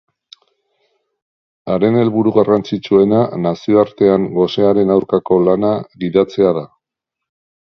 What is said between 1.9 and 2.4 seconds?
helburu